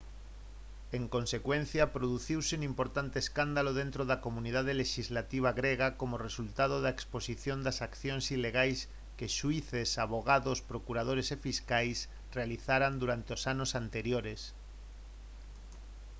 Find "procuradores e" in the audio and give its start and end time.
10.71-11.37